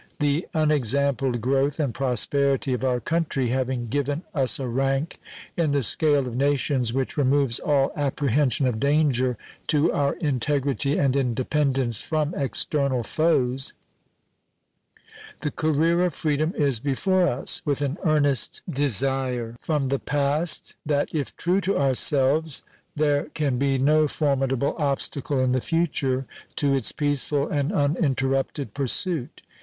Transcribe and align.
The 0.17 0.47
unexampled 0.55 1.41
growth 1.41 1.79
and 1.79 1.93
prosperity 1.93 2.73
of 2.73 2.83
our 2.83 2.99
country 2.99 3.49
having 3.49 3.85
given 3.85 4.23
us 4.33 4.59
a 4.59 4.67
rank 4.67 5.19
in 5.55 5.73
the 5.73 5.83
scale 5.83 6.27
of 6.27 6.35
nations 6.35 6.91
which 6.91 7.17
removes 7.17 7.59
all 7.59 7.91
apprehension 7.95 8.65
of 8.65 8.79
danger 8.79 9.37
to 9.67 9.93
our 9.93 10.15
integrity 10.15 10.97
and 10.97 11.15
independence 11.15 11.99
from 12.01 12.33
external 12.33 13.03
foes, 13.03 13.73
the 15.41 15.51
career 15.51 16.01
of 16.03 16.15
freedom 16.15 16.51
is 16.57 16.79
before 16.79 17.27
us, 17.29 17.61
with 17.63 17.83
an 17.83 17.99
earnest 18.03 18.63
from 19.61 19.87
the 19.89 20.01
past 20.03 20.73
that 20.83 21.13
if 21.13 21.37
true 21.37 21.61
to 21.61 21.77
ourselves 21.77 22.63
there 22.95 23.25
can 23.35 23.59
be 23.59 23.77
no 23.77 24.07
formidable 24.07 24.73
obstacle 24.79 25.39
in 25.39 25.51
the 25.51 25.61
future 25.61 26.25
to 26.55 26.73
its 26.73 26.91
peaceful 26.91 27.47
and 27.47 27.71
uninterrupted 27.71 28.73
pursuit. 28.73 29.43